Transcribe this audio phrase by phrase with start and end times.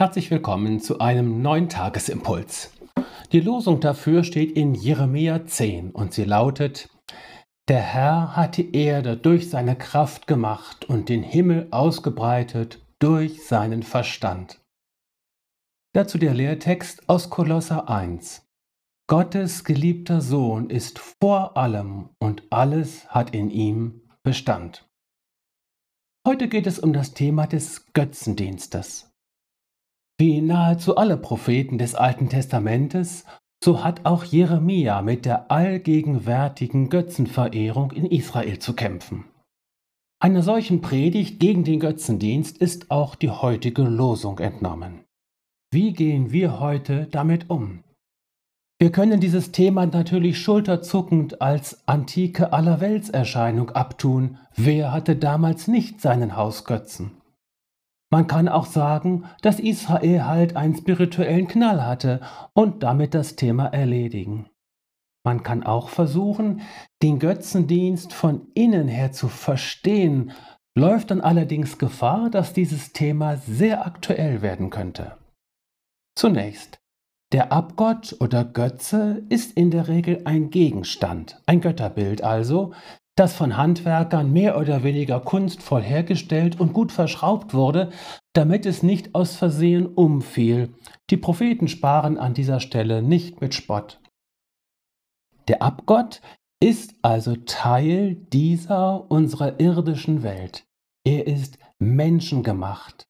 [0.00, 2.72] Herzlich willkommen zu einem neuen Tagesimpuls.
[3.32, 6.88] Die Losung dafür steht in Jeremia 10 und sie lautet,
[7.68, 13.82] Der Herr hat die Erde durch seine Kraft gemacht und den Himmel ausgebreitet durch seinen
[13.82, 14.62] Verstand.
[15.94, 18.48] Dazu der Lehrtext aus Kolosser 1.
[19.06, 24.88] Gottes geliebter Sohn ist vor allem und alles hat in ihm Bestand.
[26.26, 29.09] Heute geht es um das Thema des Götzendienstes.
[30.20, 33.24] Wie nahezu alle Propheten des Alten Testamentes,
[33.64, 39.24] so hat auch Jeremia mit der allgegenwärtigen Götzenverehrung in Israel zu kämpfen.
[40.22, 45.04] Einer solchen Predigt gegen den Götzendienst ist auch die heutige Losung entnommen.
[45.72, 47.82] Wie gehen wir heute damit um?
[48.78, 54.36] Wir können dieses Thema natürlich schulterzuckend als antike Allerweltserscheinung abtun.
[54.54, 57.19] Wer hatte damals nicht seinen Hausgötzen?
[58.12, 62.20] Man kann auch sagen, dass Israel halt einen spirituellen Knall hatte
[62.54, 64.50] und damit das Thema erledigen.
[65.24, 66.62] Man kann auch versuchen,
[67.02, 70.32] den Götzendienst von innen her zu verstehen,
[70.76, 75.16] läuft dann allerdings Gefahr, dass dieses Thema sehr aktuell werden könnte.
[76.16, 76.80] Zunächst,
[77.32, 82.72] der Abgott oder Götze ist in der Regel ein Gegenstand, ein Götterbild also,
[83.16, 87.90] das von Handwerkern mehr oder weniger kunstvoll hergestellt und gut verschraubt wurde,
[88.32, 90.74] damit es nicht aus Versehen umfiel.
[91.10, 94.00] Die Propheten sparen an dieser Stelle nicht mit Spott.
[95.48, 96.20] Der Abgott
[96.60, 100.64] ist also Teil dieser unserer irdischen Welt.
[101.04, 103.06] Er ist menschengemacht.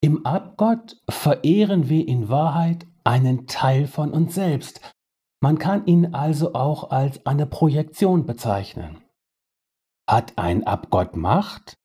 [0.00, 4.80] Im Abgott verehren wir in Wahrheit einen Teil von uns selbst.
[5.40, 8.98] Man kann ihn also auch als eine Projektion bezeichnen.
[10.08, 11.76] Hat ein Abgott Macht?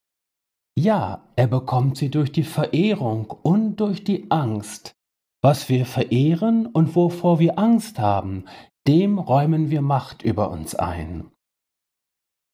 [0.77, 4.93] Ja, er bekommt sie durch die Verehrung und durch die Angst.
[5.41, 8.45] Was wir verehren und wovor wir Angst haben,
[8.87, 11.31] dem räumen wir Macht über uns ein.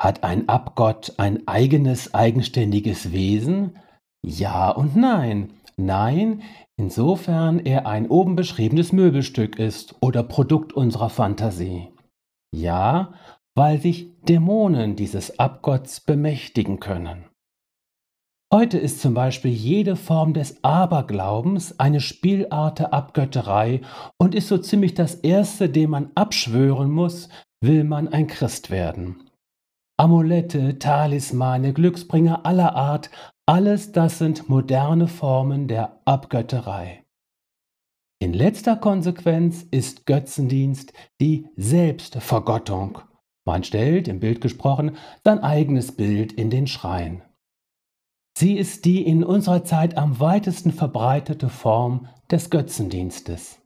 [0.01, 3.77] Hat ein Abgott ein eigenes, eigenständiges Wesen?
[4.25, 5.53] Ja und nein.
[5.75, 6.41] Nein,
[6.75, 11.89] insofern er ein oben beschriebenes Möbelstück ist oder Produkt unserer Fantasie.
[12.51, 13.13] Ja,
[13.57, 17.25] weil sich Dämonen dieses Abgotts bemächtigen können.
[18.53, 23.81] Heute ist zum Beispiel jede Form des Aberglaubens eine Spielart der Abgötterei
[24.19, 27.29] und ist so ziemlich das Erste, dem man abschwören muss,
[27.59, 29.27] will man ein Christ werden.
[29.99, 33.09] Amulette, Talismane, Glücksbringer aller Art,
[33.47, 37.03] alles das sind moderne Formen der Abgötterei.
[38.19, 42.99] In letzter Konsequenz ist Götzendienst die Selbstvergottung
[43.47, 47.23] man stellt, im Bild gesprochen, sein eigenes Bild in den Schrein.
[48.37, 53.59] Sie ist die in unserer Zeit am weitesten verbreitete Form des Götzendienstes.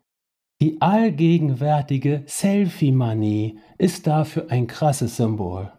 [0.62, 5.74] Die allgegenwärtige Selfie-Manie ist dafür ein krasses Symbol.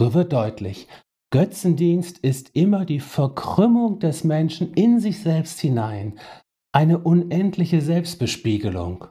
[0.00, 0.88] So wird deutlich,
[1.30, 6.18] Götzendienst ist immer die Verkrümmung des Menschen in sich selbst hinein,
[6.72, 9.06] eine unendliche Selbstbespiegelung,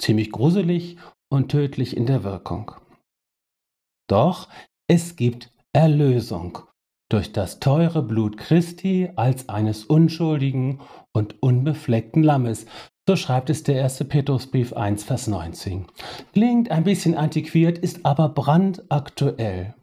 [0.00, 2.72] ziemlich gruselig und tödlich in der Wirkung.
[4.08, 4.48] Doch
[4.88, 6.58] es gibt Erlösung
[7.08, 10.80] durch das teure Blut Christi als eines unschuldigen
[11.12, 12.66] und unbefleckten Lammes.
[13.08, 15.86] So schreibt es der erste Petrusbrief 1, Vers 19.
[16.32, 19.74] Klingt ein bisschen antiquiert, ist aber brandaktuell.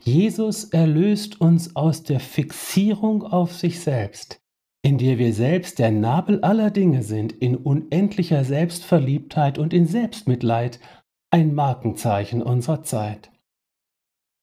[0.00, 4.38] Jesus erlöst uns aus der Fixierung auf sich selbst,
[4.82, 10.78] in der wir selbst der Nabel aller Dinge sind, in unendlicher Selbstverliebtheit und in Selbstmitleid,
[11.32, 13.30] ein Markenzeichen unserer Zeit.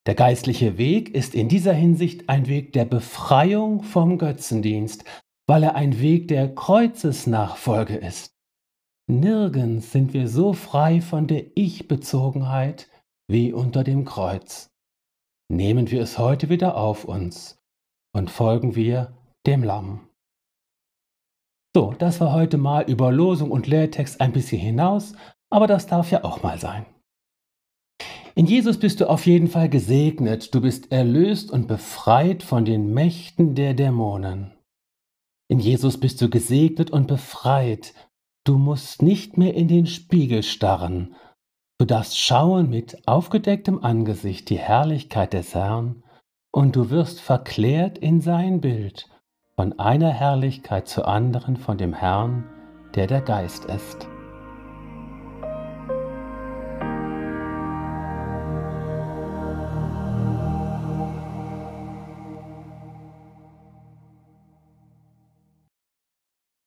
[0.05, 5.05] Der geistliche Weg ist in dieser Hinsicht ein Weg der Befreiung vom Götzendienst,
[5.47, 8.33] weil er ein Weg der Kreuzesnachfolge ist.
[9.09, 12.89] Nirgends sind wir so frei von der Ich-Bezogenheit
[13.29, 14.69] wie unter dem Kreuz.
[15.49, 17.61] Nehmen wir es heute wieder auf uns
[18.13, 20.07] und folgen wir dem Lamm.
[21.75, 25.13] So, das war heute mal über Losung und Lehrtext ein bisschen hinaus,
[25.49, 26.85] aber das darf ja auch mal sein.
[28.35, 32.91] In Jesus bist du auf jeden Fall gesegnet, du bist erlöst und befreit von den
[32.91, 34.53] Mächten der Dämonen.
[35.47, 37.93] In Jesus bist du gesegnet und befreit,
[38.43, 41.15] du musst nicht mehr in den Spiegel starren,
[41.77, 46.03] du darfst schauen mit aufgedecktem Angesicht die Herrlichkeit des Herrn,
[46.51, 49.09] und du wirst verklärt in sein Bild,
[49.55, 52.45] von einer Herrlichkeit zur anderen von dem Herrn,
[52.95, 54.07] der der Geist ist.